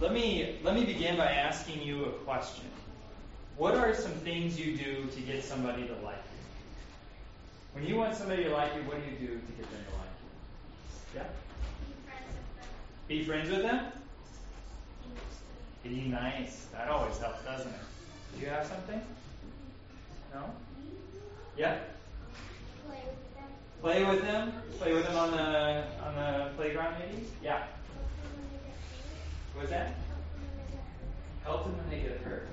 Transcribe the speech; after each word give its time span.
let 0.00 0.12
me 0.14 0.56
let 0.64 0.74
me 0.74 0.84
begin 0.84 1.16
by 1.16 1.26
asking 1.26 1.82
you 1.82 2.06
a 2.06 2.10
question. 2.24 2.64
What 3.56 3.74
are 3.74 3.94
some 3.94 4.12
things 4.12 4.58
you 4.58 4.76
do 4.76 5.04
to 5.04 5.20
get 5.20 5.44
somebody 5.44 5.86
to 5.86 5.92
like 5.96 6.16
you? 6.16 6.40
When 7.74 7.86
you 7.86 7.96
want 7.96 8.16
somebody 8.16 8.44
to 8.44 8.50
like 8.50 8.74
you, 8.74 8.80
what 8.82 8.96
do 8.96 9.10
you 9.10 9.18
do 9.18 9.34
to 9.34 9.52
get 9.52 9.70
them 9.70 9.84
to 9.90 9.96
like 9.98 10.14
you? 11.12 11.20
Yeah? 11.20 11.26
Be 11.86 11.92
friends 12.06 12.28
with 12.38 12.52
them? 12.62 12.68
Be 13.08 13.24
friends 13.24 13.50
with 13.50 13.62
them? 13.62 13.92
Be 15.82 16.08
nice. 16.10 16.66
That 16.72 16.88
always 16.88 17.18
helps, 17.18 17.44
doesn't 17.44 17.68
it? 17.68 17.80
Do 18.36 18.40
you 18.42 18.48
have 18.48 18.66
something? 18.66 18.98
Mm-hmm. 18.98 20.38
No? 20.38 20.50
Yeah? 21.58 21.78
Play 22.86 23.02
with 23.04 23.34
them. 23.34 23.50
Play 23.82 24.04
with 24.04 24.22
them. 24.22 24.52
Play 24.78 24.92
with 24.94 25.06
them 25.06 25.16
on 25.16 25.30
the 25.32 25.84
on 26.06 26.14
the 26.14 26.50
playground, 26.56 26.96
maybe. 26.98 27.26
Yeah. 27.42 27.64
What's 29.54 29.70
that? 29.70 29.94
Help 31.44 31.64
them 31.64 31.76
when 31.76 31.90
they 31.90 32.06
get 32.06 32.20
hurt. 32.22 32.46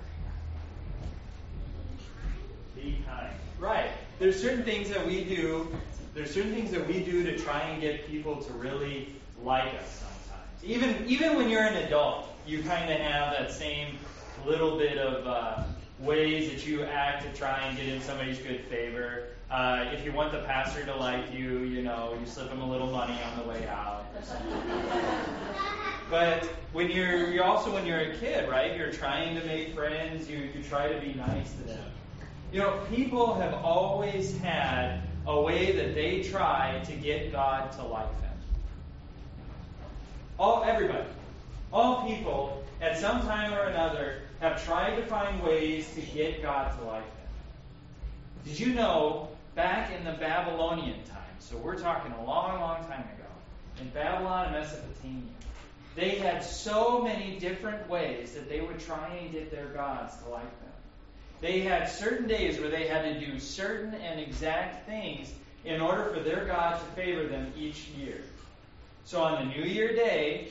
Be 2.76 3.00
kind. 3.06 3.34
Right. 3.60 3.92
There's 4.20 4.42
certain 4.42 4.64
things 4.64 4.90
that 4.90 5.06
we 5.06 5.24
do. 5.24 5.68
There's 6.14 6.32
certain 6.32 6.54
things 6.54 6.72
that 6.72 6.88
we 6.88 7.00
do 7.04 7.24
to 7.24 7.38
try 7.38 7.62
and 7.62 7.82
get 7.82 8.08
people 8.08 8.38
to 8.38 8.54
really 8.54 9.16
like 9.44 9.74
us 9.76 10.04
sometimes. 10.04 10.64
Even 10.64 11.06
even 11.08 11.36
when 11.36 11.50
you're 11.50 11.64
an 11.64 11.76
adult, 11.86 12.28
you 12.46 12.64
kind 12.64 12.92
of 12.92 13.00
have 13.00 13.34
that 13.38 13.52
same 13.52 13.98
little 14.46 14.78
bit 14.78 14.98
of 14.98 15.28
uh, 15.28 15.64
ways 16.00 16.50
that 16.52 16.66
you 16.66 16.84
act 16.84 17.24
to 17.26 17.40
try 17.40 17.60
and 17.62 17.78
get 17.78 17.88
in 17.88 18.02
somebody's 18.02 18.40
good 18.40 18.62
favor. 18.66 19.28
Uh, 19.50 19.86
if 19.94 20.04
you 20.04 20.12
want 20.12 20.32
the 20.32 20.40
pastor 20.40 20.86
to 20.86 20.96
like 20.96 21.34
you, 21.34 21.60
you 21.60 21.82
know, 21.82 22.18
you 22.20 22.26
slip 22.26 22.50
him 22.50 22.62
a 22.62 22.70
little 22.70 22.88
money 22.88 23.18
on 23.24 23.40
the 23.44 23.50
way 23.50 23.68
out. 23.68 24.06
but 26.10 26.44
when 26.72 26.90
you're, 26.90 27.32
you're 27.32 27.44
also 27.44 27.74
when 27.74 27.86
you're 27.86 28.00
a 28.00 28.16
kid, 28.18 28.50
right? 28.50 28.78
You're 28.78 28.92
trying 28.92 29.40
to 29.40 29.46
make 29.46 29.74
friends. 29.74 30.30
You 30.30 30.38
you 30.38 30.64
try 30.64 30.92
to 30.92 31.00
be 31.00 31.14
nice 31.14 31.52
to 31.54 31.64
them. 31.64 31.92
You 32.52 32.60
know, 32.60 32.80
people 32.90 33.34
have 33.36 33.54
always 33.56 34.38
had 34.38 35.02
a 35.26 35.42
way 35.42 35.74
that 35.74 35.94
they 35.94 36.24
try 36.24 36.82
to 36.86 36.94
get 36.94 37.32
God 37.32 37.72
to 37.74 37.84
like 37.84 38.22
them. 38.22 38.38
All 40.40 40.64
everybody, 40.64 41.10
all 41.74 42.08
people, 42.08 42.64
at 42.80 42.98
some 42.98 43.22
time 43.22 43.54
or 43.54 43.64
another, 43.64 44.22
have 44.40 44.64
tried 44.64 44.96
to 44.96 45.06
find 45.08 45.42
ways 45.44 45.94
to 45.96 46.02
get 46.02 46.42
God 46.42 46.78
to 46.78 46.86
like 46.86 47.04
them. 47.04 47.28
Did 48.46 48.60
you 48.60 48.74
know 48.74 49.30
back 49.56 49.92
in 49.92 50.06
the 50.06 50.14
Babylonian 50.14 51.04
time, 51.04 51.18
so 51.40 51.58
we're 51.58 51.80
talking 51.80 52.14
a 52.14 52.24
long, 52.24 52.62
long 52.62 52.86
time 52.86 53.02
ago, 53.02 53.28
in 53.82 53.90
Babylon 53.90 54.46
and 54.46 54.54
Mesopotamia, 54.54 55.24
they 55.98 56.12
had 56.12 56.44
so 56.44 57.02
many 57.02 57.40
different 57.40 57.90
ways 57.90 58.34
that 58.34 58.48
they 58.48 58.62
would 58.62 58.80
try 58.80 59.16
and 59.16 59.32
get 59.32 59.50
their 59.50 59.66
gods 59.70 60.16
to 60.18 60.30
like 60.30 60.60
them. 60.62 60.72
They 61.42 61.62
had 61.62 61.90
certain 61.90 62.28
days 62.28 62.60
where 62.60 62.70
they 62.70 62.88
had 62.88 63.02
to 63.02 63.20
do 63.20 63.40
certain 63.40 63.96
and 63.96 64.20
exact 64.20 64.86
things 64.86 65.34
in 65.66 65.82
order 65.82 66.06
for 66.14 66.20
their 66.20 66.46
God 66.46 66.80
to 66.80 66.86
favor 66.96 67.24
them 67.24 67.52
each 67.58 67.88
year. 67.98 68.22
So 69.06 69.24
on 69.24 69.48
the 69.48 69.56
New 69.56 69.64
Year 69.64 69.96
day, 69.96 70.50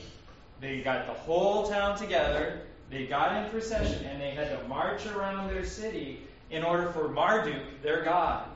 they 0.59 0.81
got 0.81 1.07
the 1.07 1.13
whole 1.13 1.69
town 1.69 1.97
together, 1.97 2.59
they 2.89 3.05
got 3.05 3.41
in 3.41 3.49
procession, 3.49 4.03
and 4.05 4.21
they 4.21 4.31
had 4.31 4.49
to 4.49 4.67
march 4.67 5.05
around 5.07 5.47
their 5.47 5.63
city 5.63 6.23
in 6.51 6.63
order 6.63 6.91
for 6.91 7.07
Marduk, 7.07 7.81
their 7.81 8.03
God, 8.03 8.49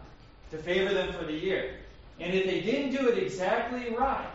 to 0.52 0.58
favor 0.58 0.94
them 0.94 1.14
for 1.14 1.24
the 1.24 1.34
year. 1.34 1.76
And 2.20 2.34
if 2.34 2.46
they 2.46 2.60
didn't 2.60 2.96
do 2.96 3.08
it 3.08 3.18
exactly 3.18 3.96
right, 3.96 4.28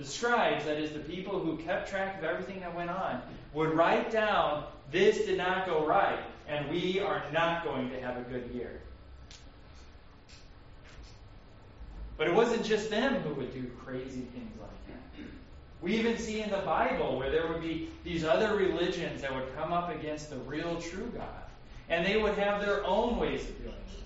the 0.00 0.06
scribes, 0.06 0.64
that 0.64 0.78
is, 0.78 0.92
the 0.92 0.98
people 1.00 1.38
who 1.38 1.58
kept 1.58 1.90
track 1.90 2.16
of 2.16 2.24
everything 2.24 2.60
that 2.60 2.74
went 2.74 2.88
on, 2.88 3.20
would 3.52 3.74
write 3.74 4.10
down, 4.10 4.64
this 4.90 5.18
did 5.26 5.36
not 5.36 5.66
go 5.66 5.86
right 5.86 6.18
and 6.48 6.68
we 6.70 6.98
are 6.98 7.22
not 7.32 7.64
going 7.64 7.90
to 7.90 8.00
have 8.00 8.16
a 8.16 8.22
good 8.22 8.50
year. 8.54 8.80
But 12.16 12.28
it 12.28 12.34
wasn't 12.34 12.64
just 12.64 12.88
them 12.88 13.16
who 13.16 13.34
would 13.34 13.52
do 13.52 13.70
crazy 13.84 14.22
things 14.32 14.58
like 14.58 14.86
that. 14.88 15.24
We 15.82 15.96
even 15.96 16.16
see 16.16 16.40
in 16.40 16.50
the 16.50 16.58
Bible 16.58 17.18
where 17.18 17.30
there 17.30 17.46
would 17.48 17.60
be 17.60 17.90
these 18.02 18.24
other 18.24 18.56
religions 18.56 19.20
that 19.20 19.34
would 19.34 19.54
come 19.54 19.72
up 19.72 19.94
against 19.94 20.30
the 20.30 20.36
real 20.38 20.80
true 20.80 21.12
God. 21.14 21.28
And 21.90 22.06
they 22.06 22.16
would 22.20 22.36
have 22.38 22.64
their 22.64 22.84
own 22.86 23.18
ways 23.18 23.42
of 23.42 23.58
doing 23.58 23.74
it. 23.74 24.04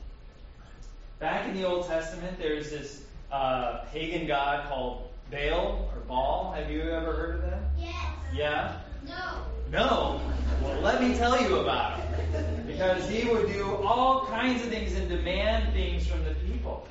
Back 1.21 1.49
in 1.49 1.55
the 1.55 1.67
Old 1.67 1.87
Testament, 1.87 2.37
there's 2.39 2.71
this 2.71 3.03
uh, 3.31 3.85
pagan 3.93 4.27
god 4.27 4.69
called 4.69 5.09
Baal 5.31 5.91
or 5.95 6.01
Baal. 6.07 6.53
Have 6.57 6.71
you 6.71 6.83
ever 6.83 7.13
heard 7.13 7.35
of 7.37 7.43
them? 7.43 7.65
Yes. 7.79 7.95
Yeah? 8.35 8.81
No. 9.07 9.43
No? 9.71 10.21
Well, 10.63 10.81
let 10.81 11.03
me 11.03 11.17
tell 11.17 11.41
you 11.41 11.57
about 11.57 12.01
him. 12.01 12.67
Because 12.67 13.09
he 13.09 13.29
would 13.29 13.53
do 13.53 13.77
all 13.77 14.27
kinds 14.27 14.63
of 14.63 14.69
things 14.69 14.95
and 14.95 15.09
demand 15.09 15.73
things 15.73 16.07
from 16.07 16.25
the 16.25 16.35
people. 16.35 16.87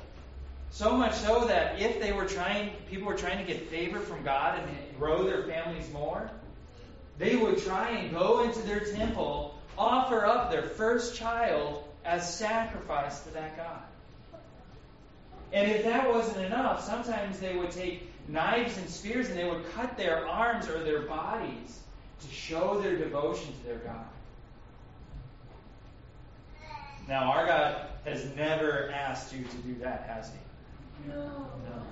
So 0.70 0.96
much 0.96 1.14
so 1.14 1.44
that 1.46 1.80
if 1.80 2.00
they 2.00 2.12
were 2.12 2.24
trying, 2.24 2.70
people 2.90 3.06
were 3.06 3.16
trying 3.16 3.38
to 3.38 3.44
get 3.44 3.68
favor 3.68 4.00
from 4.00 4.24
God 4.24 4.58
and 4.58 4.68
grow 4.98 5.24
their 5.24 5.44
families 5.44 5.88
more, 5.92 6.30
they 7.18 7.36
would 7.36 7.62
try 7.62 7.90
and 7.90 8.12
go 8.12 8.42
into 8.42 8.60
their 8.60 8.80
temple, 8.80 9.56
offer 9.78 10.26
up 10.26 10.50
their 10.50 10.62
first 10.62 11.14
child 11.14 11.84
as 12.04 12.34
sacrifice 12.34 13.20
to 13.20 13.30
that 13.34 13.56
God. 13.56 13.82
And 15.52 15.70
if 15.70 15.84
that 15.84 16.12
wasn't 16.12 16.44
enough, 16.44 16.84
sometimes 16.84 17.38
they 17.38 17.54
would 17.54 17.70
take 17.70 18.10
knives 18.28 18.76
and 18.78 18.88
spears 18.88 19.28
and 19.28 19.38
they 19.38 19.44
would 19.44 19.70
cut 19.74 19.96
their 19.96 20.26
arms 20.26 20.68
or 20.68 20.82
their 20.82 21.02
bodies 21.02 21.80
to 22.20 22.34
show 22.34 22.80
their 22.80 22.96
devotion 22.96 23.52
to 23.52 23.66
their 23.66 23.78
God. 23.78 24.06
Now, 27.06 27.32
our 27.32 27.46
God 27.46 27.86
has 28.04 28.24
never 28.34 28.90
asked 28.90 29.32
you 29.34 29.44
to 29.44 29.56
do 29.58 29.74
that, 29.80 30.04
has 30.08 30.30
He? 30.30 31.08
No. 31.08 31.16
No. 31.16 31.82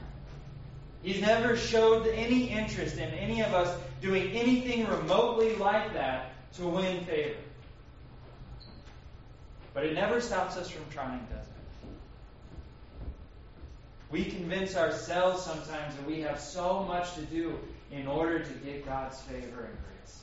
He's 1.03 1.21
never 1.21 1.57
showed 1.57 2.07
any 2.07 2.49
interest 2.49 2.97
in 2.97 3.11
any 3.11 3.43
of 3.43 3.53
us 3.53 3.77
doing 4.01 4.31
anything 4.31 4.87
remotely 4.87 5.57
like 5.57 5.93
that 5.95 6.33
to 6.55 6.67
win 6.67 7.05
favor. 7.05 7.37
But 9.75 9.85
it 9.85 9.95
never 9.95 10.21
stops 10.21 10.57
us 10.57 10.71
from 10.71 10.85
trying, 10.91 11.27
does 11.31 11.47
it? 11.47 11.52
We 14.13 14.27
convince 14.27 14.77
ourselves 14.77 15.43
sometimes 15.43 15.97
that 15.97 16.07
we 16.07 16.21
have 16.21 16.39
so 16.39 16.85
much 16.85 17.15
to 17.15 17.23
do 17.23 17.59
in 17.91 18.07
order 18.07 18.39
to 18.39 18.53
get 18.65 18.87
God's 18.87 19.19
favor 19.23 19.65
and 19.65 19.77
grace. 19.83 20.23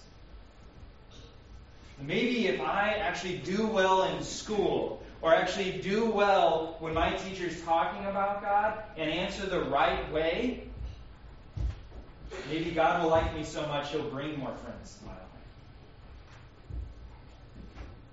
Maybe 2.00 2.48
if 2.48 2.62
I 2.62 2.94
actually 2.94 3.40
do 3.40 3.68
well 3.68 4.04
in 4.04 4.24
school, 4.24 5.04
or 5.22 5.36
actually 5.36 5.82
do 5.82 6.06
well 6.06 6.78
when 6.80 6.94
my 6.94 7.12
teacher's 7.14 7.62
talking 7.62 8.06
about 8.06 8.42
God 8.42 8.84
and 8.98 9.10
answer 9.10 9.46
the 9.46 9.62
right 9.64 10.10
way, 10.14 10.64
maybe 12.50 12.72
God 12.72 13.04
will 13.04 13.10
like 13.10 13.36
me 13.36 13.44
so 13.44 13.66
much 13.68 13.92
he'll 13.92 14.10
bring 14.10 14.40
more 14.40 14.54
friends 14.64 14.98
to 14.98 15.06
my 15.06 15.12
life. 15.12 15.20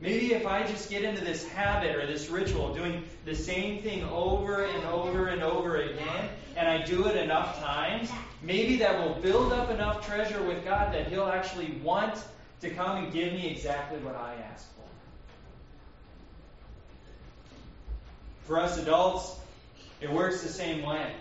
Maybe 0.01 0.34
if 0.34 0.47
I 0.47 0.62
just 0.65 0.91
get 0.91 1.05
into 1.05 1.25
this 1.25 1.49
habit 1.49 1.97
or 1.97 2.07
this 2.07 2.29
ritual, 2.29 2.75
doing 2.75 3.05
the 3.25 3.34
same 3.34 3.83
thing 3.83 4.05
over 4.05 4.65
and 4.65 4.84
over 4.84 5.29
and 5.29 5.43
over 5.43 5.77
again, 5.77 6.29
and 6.55 6.69
I 6.69 6.84
do 6.84 7.07
it 7.07 7.17
enough 7.17 7.59
times, 7.61 8.11
maybe 8.43 8.77
that 8.77 8.99
will 8.99 9.15
build 9.23 9.55
up 9.55 9.71
enough 9.71 10.07
treasure 10.07 10.43
with 10.43 10.65
God 10.65 10.93
that 10.93 11.09
He'll 11.09 11.29
actually 11.29 11.73
want 11.83 12.23
to 12.61 12.71
come 12.71 13.05
and 13.05 13.12
give 13.12 13.33
me 13.33 13.49
exactly 13.49 13.99
what 14.01 14.17
I 14.17 14.34
ask 14.53 14.67
for. 14.75 14.83
For 18.45 18.61
us 18.61 18.78
adults, 18.78 19.37
it 20.03 20.13
works 20.13 20.43
the 20.43 20.49
same 20.49 20.83
way. 20.83 21.13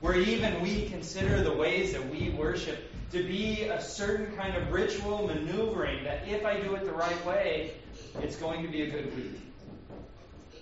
Where 0.00 0.16
even 0.16 0.60
we 0.60 0.88
consider 0.88 1.42
the 1.42 1.52
ways 1.52 1.92
that 1.92 2.10
we 2.10 2.30
worship 2.30 2.90
to 3.12 3.22
be 3.22 3.62
a 3.62 3.80
certain 3.80 4.36
kind 4.36 4.56
of 4.56 4.72
ritual 4.72 5.28
maneuvering 5.28 6.02
that 6.04 6.26
if 6.28 6.44
I 6.44 6.60
do 6.60 6.74
it 6.74 6.84
the 6.84 6.92
right 6.92 7.24
way, 7.24 7.72
it's 8.22 8.36
going 8.36 8.62
to 8.62 8.68
be 8.68 8.82
a 8.82 8.90
good 8.90 9.14
week. 9.16 9.40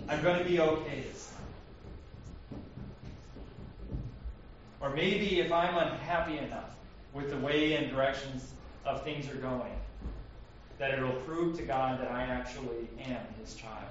I'm 0.09 0.23
going 0.23 0.39
to 0.39 0.45
be 0.45 0.61
okay. 0.61 1.05
Or 4.83 4.91
maybe 4.91 5.39
if 5.39 5.53
I'm 5.53 5.77
unhappy 5.77 6.39
enough 6.39 6.71
with 7.15 7.31
the 7.31 7.37
way 7.37 7.75
and 7.75 7.89
directions 7.89 8.53
of 8.85 9.05
things 9.05 9.29
are 9.31 9.37
going, 9.37 9.73
that 10.79 10.93
it'll 10.93 11.13
prove 11.21 11.57
to 11.59 11.63
God 11.63 12.01
that 12.01 12.11
I 12.11 12.23
actually 12.23 12.89
am 13.07 13.21
His 13.41 13.55
child. 13.55 13.87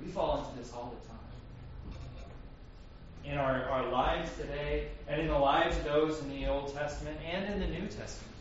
We 0.00 0.10
fall 0.12 0.38
into 0.38 0.62
this 0.62 0.72
all 0.72 0.94
the 1.02 1.08
time. 1.08 1.18
In 3.24 3.36
our, 3.36 3.64
our 3.64 3.90
lives 3.90 4.30
today, 4.36 4.88
and 5.08 5.20
in 5.20 5.26
the 5.26 5.38
lives 5.38 5.76
of 5.78 5.84
those 5.84 6.20
in 6.20 6.28
the 6.28 6.46
Old 6.46 6.72
Testament 6.72 7.18
and 7.26 7.52
in 7.52 7.58
the 7.58 7.66
New 7.66 7.86
Testament. 7.88 8.33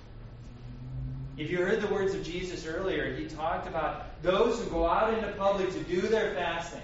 If 1.37 1.49
you 1.49 1.57
heard 1.57 1.81
the 1.81 1.87
words 1.87 2.13
of 2.13 2.23
Jesus 2.23 2.67
earlier, 2.67 3.15
he 3.15 3.25
talked 3.25 3.67
about 3.67 4.21
those 4.21 4.59
who 4.59 4.69
go 4.69 4.87
out 4.87 5.13
into 5.13 5.31
public 5.33 5.71
to 5.71 5.83
do 5.83 6.01
their 6.01 6.35
fasting, 6.35 6.81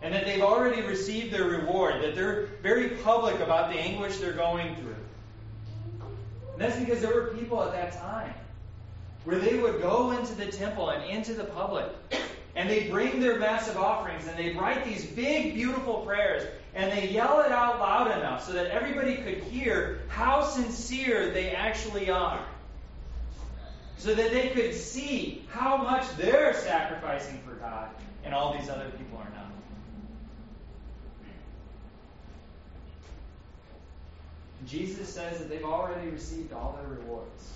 and 0.00 0.14
that 0.14 0.24
they've 0.24 0.42
already 0.42 0.80
received 0.82 1.32
their 1.32 1.44
reward, 1.44 2.02
that 2.02 2.14
they're 2.14 2.46
very 2.62 2.88
public 2.88 3.38
about 3.40 3.70
the 3.70 3.78
anguish 3.78 4.16
they're 4.18 4.32
going 4.32 4.74
through. 4.76 4.94
And 6.52 6.60
that's 6.60 6.78
because 6.78 7.00
there 7.00 7.14
were 7.14 7.34
people 7.34 7.62
at 7.62 7.72
that 7.72 8.00
time 8.00 8.34
where 9.24 9.38
they 9.38 9.58
would 9.58 9.80
go 9.82 10.12
into 10.12 10.34
the 10.34 10.46
temple 10.46 10.90
and 10.90 11.04
into 11.04 11.34
the 11.34 11.44
public 11.44 11.86
and 12.56 12.68
they 12.68 12.88
bring 12.88 13.20
their 13.20 13.38
massive 13.38 13.76
offerings 13.76 14.26
and 14.26 14.36
they 14.38 14.52
write 14.54 14.84
these 14.84 15.04
big, 15.04 15.54
beautiful 15.54 16.00
prayers 16.00 16.42
and 16.74 16.90
they 16.90 17.08
yell 17.08 17.40
it 17.40 17.52
out 17.52 17.78
loud 17.78 18.06
enough 18.18 18.44
so 18.44 18.52
that 18.52 18.66
everybody 18.66 19.16
could 19.16 19.38
hear 19.38 20.00
how 20.08 20.42
sincere 20.42 21.30
they 21.30 21.50
actually 21.50 22.10
are. 22.10 22.42
So 23.98 24.14
that 24.14 24.30
they 24.30 24.48
could 24.50 24.74
see 24.74 25.44
how 25.50 25.76
much 25.76 26.04
they're 26.16 26.54
sacrificing 26.54 27.40
for 27.46 27.54
God 27.54 27.90
and 28.24 28.32
all 28.32 28.56
these 28.56 28.70
other 28.70 28.88
people 28.90 29.18
are 29.18 29.30
not. 29.30 29.50
Jesus 34.66 35.08
says 35.08 35.38
that 35.38 35.48
they've 35.48 35.64
already 35.64 36.10
received 36.10 36.52
all 36.52 36.78
their 36.80 36.98
rewards. 36.98 37.52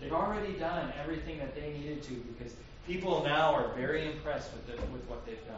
They've 0.00 0.12
already 0.12 0.52
done 0.52 0.92
everything 1.02 1.38
that 1.38 1.54
they 1.54 1.72
needed 1.72 2.02
to 2.04 2.14
because 2.14 2.54
people 2.86 3.24
now 3.24 3.54
are 3.54 3.68
very 3.74 4.10
impressed 4.10 4.52
with, 4.52 4.66
the, 4.66 4.82
with 4.92 5.02
what 5.08 5.24
they've 5.26 5.46
done. 5.46 5.56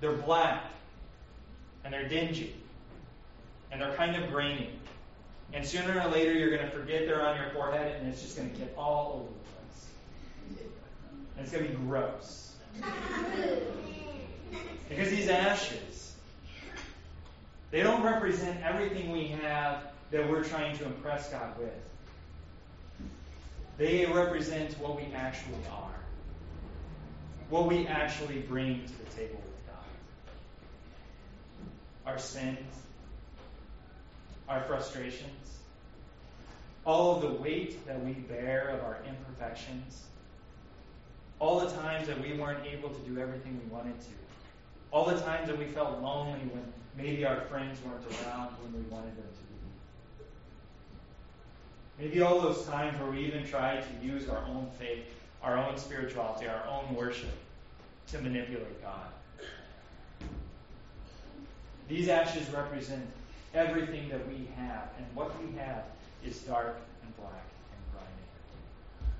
They're 0.00 0.12
black, 0.12 0.64
and 1.84 1.94
they're 1.94 2.08
dingy, 2.08 2.54
and 3.70 3.80
they're 3.80 3.94
kind 3.94 4.22
of 4.22 4.30
grainy. 4.30 4.70
And 5.52 5.64
sooner 5.64 6.00
or 6.00 6.10
later, 6.10 6.32
you're 6.32 6.50
going 6.56 6.68
to 6.68 6.76
forget 6.76 7.06
they're 7.06 7.24
on 7.24 7.36
your 7.36 7.50
forehead, 7.50 8.00
and 8.00 8.08
it's 8.08 8.22
just 8.22 8.36
going 8.36 8.50
to 8.50 8.56
get 8.56 8.74
all 8.76 9.12
over 9.14 9.28
the 9.28 10.58
place. 10.58 10.70
And 11.36 11.44
it's 11.44 11.52
going 11.52 11.64
to 11.64 11.70
be 11.70 11.76
gross. 11.86 12.54
Because 14.88 15.10
these 15.10 15.28
ashes, 15.28 16.14
they 17.70 17.82
don't 17.82 18.02
represent 18.02 18.62
everything 18.62 19.12
we 19.12 19.28
have 19.28 19.84
that 20.10 20.28
we're 20.28 20.44
trying 20.44 20.76
to 20.78 20.84
impress 20.84 21.30
God 21.30 21.58
with. 21.58 21.72
They 23.78 24.06
represent 24.06 24.78
what 24.78 24.96
we 24.96 25.12
actually 25.14 25.58
are, 25.70 25.94
what 27.50 27.66
we 27.66 27.86
actually 27.88 28.38
bring 28.40 28.84
to 28.84 28.98
the 28.98 29.16
table 29.16 29.42
with 29.42 29.66
God. 29.66 29.84
Our 32.06 32.18
sins, 32.18 32.58
our 34.48 34.62
frustrations, 34.62 35.58
all 36.84 37.16
of 37.16 37.22
the 37.22 37.30
weight 37.42 37.86
that 37.86 38.02
we 38.04 38.12
bear 38.12 38.68
of 38.68 38.84
our 38.84 38.98
imperfections, 39.08 40.04
all 41.38 41.60
the 41.60 41.70
times 41.70 42.06
that 42.06 42.20
we 42.20 42.34
weren't 42.34 42.64
able 42.66 42.90
to 42.90 43.00
do 43.00 43.18
everything 43.18 43.60
we 43.64 43.74
wanted 43.74 43.98
to, 44.00 44.08
all 44.90 45.06
the 45.06 45.20
times 45.20 45.48
that 45.48 45.58
we 45.58 45.64
felt 45.64 46.00
lonely 46.00 46.40
when 46.52 46.62
maybe 46.96 47.24
our 47.24 47.40
friends 47.42 47.78
weren't 47.84 48.04
around 48.22 48.50
when 48.62 48.72
we 48.72 48.88
wanted 48.90 49.16
them 49.16 49.24
to 49.24 49.42
be. 51.98 52.06
Maybe 52.06 52.20
all 52.22 52.40
those 52.40 52.64
times 52.66 52.98
where 53.00 53.10
we 53.10 53.20
even 53.20 53.46
tried 53.46 53.82
to 53.82 54.06
use 54.06 54.28
our 54.28 54.44
own 54.46 54.68
faith, 54.78 55.06
our 55.42 55.56
own 55.56 55.76
spirituality, 55.78 56.46
our 56.46 56.66
own 56.68 56.94
worship 56.94 57.36
to 58.08 58.20
manipulate 58.20 58.82
God. 58.82 59.08
These 61.88 62.08
ashes 62.08 62.48
represent 62.50 63.04
everything 63.54 64.08
that 64.08 64.26
we 64.28 64.48
have, 64.56 64.88
and 64.98 65.06
what 65.14 65.32
we 65.42 65.56
have 65.58 65.84
is 66.24 66.38
dark 66.40 66.76
and 67.02 67.16
black 67.16 67.44
and 67.72 67.80
grimy. 67.92 69.12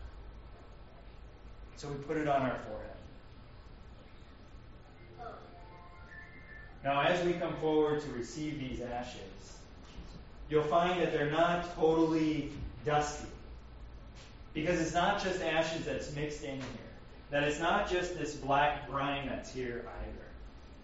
So 1.76 1.88
we 1.88 1.94
put 2.04 2.16
it 2.16 2.28
on 2.28 2.42
our 2.42 2.58
forehead. 2.69 2.90
Now, 6.84 7.00
as 7.00 7.25
we 7.25 7.32
come 7.32 7.54
forward 7.56 8.02
to 8.02 8.08
receive 8.10 8.58
these 8.58 8.81
ashes, 8.82 9.56
you'll 10.50 10.64
find 10.64 11.00
that 11.00 11.12
they're 11.12 11.31
not 11.31 11.75
totally 11.76 12.50
dusty. 12.84 13.28
Because 14.52 14.81
it's 14.81 14.92
not 14.94 15.22
just 15.22 15.40
ashes 15.40 15.86
that's 15.86 16.14
mixed 16.14 16.44
in 16.44 16.56
here. 16.56 16.66
That 17.31 17.42
it's 17.44 17.58
not 17.58 17.90
just 17.90 18.19
this 18.19 18.34
black 18.34 18.88
brine 18.88 19.26
that's 19.26 19.52
here 19.52 19.86
either. 20.02 20.26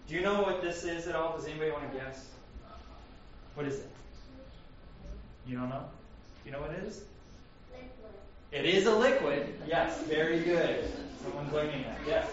Do 0.07 0.15
you 0.15 0.21
know 0.21 0.41
what 0.41 0.61
this 0.61 0.83
is 0.83 1.07
at 1.07 1.15
all? 1.15 1.37
Does 1.37 1.45
anybody 1.45 1.71
want 1.71 1.89
to 1.91 1.97
guess? 1.97 2.31
What 3.55 3.65
is 3.65 3.79
it? 3.79 3.89
You 5.47 5.57
don't 5.57 5.69
know? 5.69 5.83
You 6.45 6.51
know 6.51 6.61
what 6.61 6.71
it 6.71 6.83
is? 6.83 7.03
Liquid. 7.71 7.91
It 8.51 8.65
is 8.65 8.85
a 8.85 8.95
liquid. 8.95 9.53
Yes, 9.67 10.01
very 10.03 10.39
good. 10.39 10.85
Someone's 11.23 11.53
learning 11.53 11.83
that. 11.83 11.99
Yes. 12.07 12.27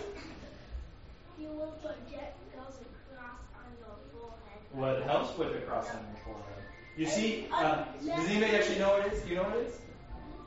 You 1.40 1.48
will 1.48 1.74
project 1.82 2.36
goes 2.54 2.74
across 3.12 3.38
on 3.54 3.70
your 3.78 3.96
forehead. 4.12 4.60
What 4.72 5.02
helps 5.02 5.36
with 5.38 5.52
the 5.52 5.60
cross 5.60 5.88
on 5.90 5.96
your 5.96 6.24
forehead? 6.24 6.62
You 6.96 7.06
see, 7.06 7.46
uh, 7.52 7.84
does 8.04 8.28
anybody 8.28 8.56
actually 8.56 8.78
know 8.78 8.90
what 8.90 9.06
it 9.06 9.12
is? 9.12 9.22
Do 9.22 9.28
you 9.30 9.36
know 9.36 9.44
what 9.44 9.56
it 9.56 9.66
is? 9.68 9.74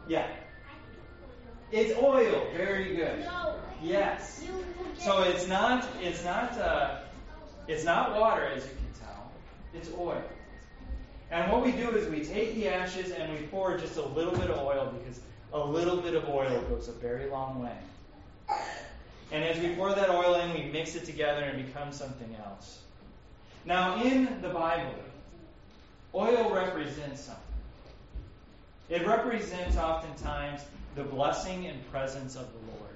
Yeah. 0.08 0.28
It's 1.72 1.98
oil. 1.98 2.48
Very 2.56 2.96
good. 2.96 3.26
Yes. 3.82 4.44
You 4.46 4.54
will 4.54 4.62
get 4.94 5.02
So 5.02 5.24
it's 5.24 5.48
not 5.48 5.88
it's 6.02 6.24
not 6.24 6.58
uh, 6.58 6.98
it's 7.68 7.86
not 7.86 8.20
water 8.20 8.44
as 8.44 8.64
you 8.66 8.72
can 8.72 9.08
tell. 9.08 9.32
It's 9.74 9.90
oil. 9.98 10.22
And 11.32 11.50
what 11.50 11.64
we 11.64 11.72
do 11.72 11.90
is 11.92 12.10
we 12.10 12.26
take 12.26 12.56
the 12.56 12.68
ashes 12.68 13.12
and 13.12 13.32
we 13.32 13.48
pour 13.48 13.78
just 13.78 13.96
a 13.96 14.06
little 14.06 14.34
bit 14.34 14.50
of 14.50 14.58
oil 14.60 14.94
because 14.98 15.22
a 15.54 15.60
little 15.60 15.98
bit 15.98 16.14
of 16.14 16.28
oil 16.28 16.62
goes 16.70 16.90
a 16.90 16.92
very 16.92 17.30
long 17.30 17.64
way. 17.64 17.78
And 19.32 19.44
as 19.44 19.58
we 19.60 19.74
pour 19.76 19.96
that 19.96 20.10
oil 20.10 20.36
in, 20.36 20.54
we 20.54 20.70
mix 20.72 20.96
it 20.96 21.06
together 21.06 21.42
and 21.42 21.60
it 21.60 21.68
becomes 21.68 21.96
something 21.98 22.36
else. 22.46 22.82
Now, 23.64 24.04
in 24.04 24.42
the 24.42 24.50
Bible, 24.50 24.94
oil 26.14 26.52
represents 26.54 27.22
something. 27.22 27.42
It 28.90 29.08
represents 29.08 29.78
oftentimes 29.78 30.62
the 30.96 31.04
blessing 31.04 31.68
and 31.68 31.90
presence 31.92 32.36
of 32.36 32.48
the 32.52 32.72
Lord. 32.74 32.91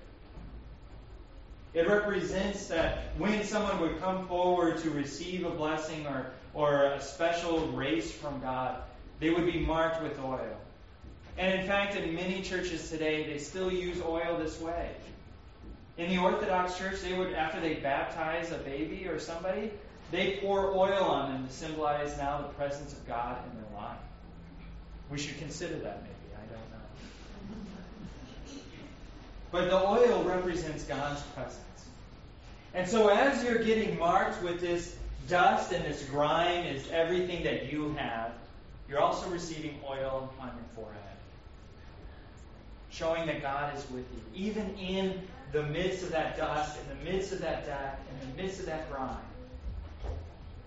It 1.76 1.90
represents 1.90 2.68
that 2.68 3.12
when 3.18 3.44
someone 3.44 3.82
would 3.82 4.00
come 4.00 4.28
forward 4.28 4.78
to 4.80 4.90
receive 4.90 5.46
a 5.46 5.50
blessing 5.50 6.08
or, 6.08 6.28
or 6.54 6.86
a 6.86 7.02
special 7.02 7.68
grace 7.68 8.10
from 8.12 8.40
God, 8.40 8.78
they 9.20 9.30
would 9.30 9.46
be 9.46 9.60
marked 9.60 10.02
with 10.02 10.18
oil. 10.20 10.58
And 11.38 11.60
in 11.60 11.68
fact, 11.68 11.98
in 11.98 12.16
many 12.16 12.42
churches 12.42 12.90
today, 12.90 13.28
they 13.28 13.40
still 13.40 13.72
use 13.72 14.02
oil 14.02 14.38
this 14.42 14.60
way. 14.62 14.90
In 15.98 16.10
the 16.10 16.18
Orthodox 16.18 16.78
Church, 16.78 17.02
they 17.02 17.12
would, 17.12 17.34
after 17.34 17.60
they 17.60 17.76
baptize 17.76 18.52
a 18.54 18.58
baby 18.58 19.08
or 19.08 19.20
somebody, 19.20 19.72
they 20.12 20.40
pour 20.42 20.74
oil 20.74 21.04
on 21.04 21.32
them 21.32 21.48
to 21.48 21.54
symbolize 21.54 22.18
now 22.18 22.38
the 22.38 22.48
presence 22.50 22.94
of 22.94 23.06
God 23.06 23.38
in 23.50 23.58
their 23.58 23.82
life. 23.82 23.98
We 25.10 25.18
should 25.18 25.38
consider 25.40 25.76
that 25.76 26.04
maybe. 26.04 26.16
I 26.36 26.46
don't 26.48 26.72
know. 26.72 28.62
But 29.56 29.70
the 29.70 29.88
oil 29.88 30.22
represents 30.26 30.84
God's 30.84 31.22
presence. 31.34 31.56
And 32.74 32.86
so 32.86 33.08
as 33.08 33.42
you're 33.42 33.64
getting 33.64 33.98
marked 33.98 34.44
with 34.44 34.60
this 34.60 34.98
dust 35.30 35.72
and 35.72 35.86
this 35.86 36.04
grime 36.10 36.66
is 36.66 36.86
everything 36.92 37.46
that 37.46 37.72
you 37.72 37.94
have, 37.94 38.34
you're 38.90 39.00
also 39.00 39.30
receiving 39.30 39.80
oil 39.90 40.30
on 40.42 40.48
your 40.48 40.66
forehead. 40.76 41.02
Showing 42.90 43.28
that 43.28 43.42
God 43.42 43.74
is 43.78 43.90
with 43.92 44.04
you. 44.14 44.46
Even 44.46 44.76
in 44.76 45.22
the 45.54 45.64
midst 45.64 46.04
of 46.04 46.12
that 46.12 46.36
dust, 46.36 46.78
in 46.78 46.98
the 46.98 47.10
midst 47.10 47.32
of 47.32 47.40
that 47.40 47.66
death, 47.66 47.98
in 48.12 48.30
the 48.30 48.44
midst 48.44 48.60
of 48.60 48.66
that 48.66 48.92
grime, 48.92 49.16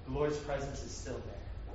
the 0.06 0.14
Lord's 0.14 0.38
presence 0.38 0.82
is 0.82 0.92
still 0.92 1.20
there. 1.26 1.74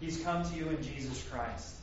He's 0.00 0.20
come 0.24 0.42
to 0.42 0.56
you 0.56 0.68
in 0.70 0.82
Jesus 0.82 1.22
Christ. 1.30 1.76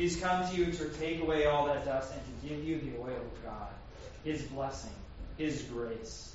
He's 0.00 0.16
come 0.16 0.48
to 0.48 0.56
you 0.56 0.72
to 0.72 0.88
take 0.98 1.20
away 1.20 1.44
all 1.44 1.66
that 1.66 1.84
dust 1.84 2.14
and 2.14 2.22
to 2.24 2.48
give 2.48 2.64
you 2.64 2.80
the 2.80 2.98
oil 2.98 3.18
of 3.18 3.44
God, 3.44 3.68
His 4.24 4.40
blessing, 4.44 4.94
His 5.36 5.60
grace. 5.64 6.34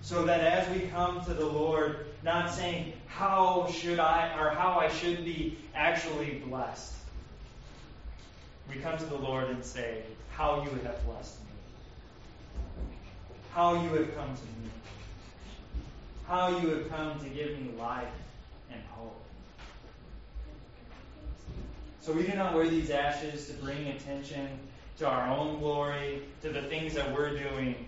So 0.00 0.24
that 0.24 0.40
as 0.40 0.68
we 0.76 0.88
come 0.88 1.24
to 1.24 1.32
the 1.32 1.46
Lord, 1.46 2.06
not 2.24 2.52
saying, 2.52 2.94
How 3.06 3.68
should 3.70 4.00
I, 4.00 4.36
or 4.40 4.50
how 4.50 4.80
I 4.80 4.88
should 4.88 5.24
be 5.24 5.56
actually 5.72 6.42
blessed, 6.44 6.94
we 8.68 8.80
come 8.80 8.98
to 8.98 9.04
the 9.04 9.18
Lord 9.18 9.48
and 9.48 9.64
say, 9.64 10.02
How 10.32 10.64
you 10.64 10.70
have 10.82 11.06
blessed 11.06 11.38
me. 11.44 11.50
How 13.52 13.74
you 13.74 13.88
have 13.90 14.16
come 14.16 14.34
to 14.34 14.42
me. 14.42 14.70
How 16.26 16.58
you 16.58 16.70
have 16.70 16.90
come 16.90 17.20
to 17.20 17.28
give 17.28 17.56
me 17.60 17.70
life 17.78 18.08
and 18.72 18.82
hope. 18.90 19.21
So 22.02 22.12
we 22.12 22.24
do 22.24 22.34
not 22.34 22.52
wear 22.54 22.68
these 22.68 22.90
ashes 22.90 23.46
to 23.46 23.52
bring 23.54 23.86
attention 23.86 24.48
to 24.98 25.06
our 25.06 25.28
own 25.28 25.60
glory, 25.60 26.22
to 26.42 26.48
the 26.48 26.62
things 26.62 26.94
that 26.94 27.14
we're 27.14 27.38
doing. 27.38 27.86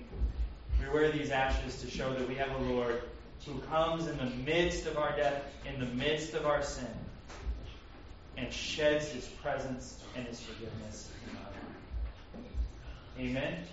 We 0.80 0.88
wear 0.88 1.10
these 1.10 1.30
ashes 1.30 1.80
to 1.82 1.90
show 1.90 2.14
that 2.14 2.28
we 2.28 2.36
have 2.36 2.48
a 2.52 2.58
Lord 2.58 3.02
who 3.44 3.58
comes 3.62 4.06
in 4.06 4.16
the 4.18 4.30
midst 4.46 4.86
of 4.86 4.96
our 4.96 5.16
death, 5.16 5.42
in 5.66 5.80
the 5.80 5.86
midst 5.96 6.34
of 6.34 6.46
our 6.46 6.62
sin, 6.62 6.86
and 8.36 8.52
sheds 8.52 9.08
his 9.10 9.26
presence 9.26 9.98
and 10.14 10.24
his 10.28 10.38
forgiveness 10.38 11.10
in 11.28 11.36
our 11.36 11.42
life. 11.42 12.48
Amen? 13.18 13.64